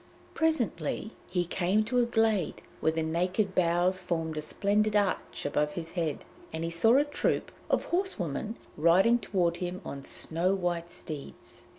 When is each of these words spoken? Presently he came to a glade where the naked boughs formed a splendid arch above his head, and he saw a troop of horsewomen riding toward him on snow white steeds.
Presently 0.33 1.11
he 1.29 1.45
came 1.45 1.83
to 1.83 1.99
a 1.99 2.07
glade 2.07 2.63
where 2.79 2.91
the 2.91 3.03
naked 3.03 3.53
boughs 3.53 4.01
formed 4.01 4.35
a 4.35 4.41
splendid 4.41 4.95
arch 4.95 5.45
above 5.45 5.73
his 5.73 5.91
head, 5.91 6.25
and 6.51 6.63
he 6.63 6.71
saw 6.71 6.97
a 6.97 7.05
troop 7.05 7.51
of 7.69 7.85
horsewomen 7.85 8.55
riding 8.77 9.19
toward 9.19 9.57
him 9.57 9.79
on 9.85 10.03
snow 10.03 10.55
white 10.55 10.89
steeds. 10.89 11.65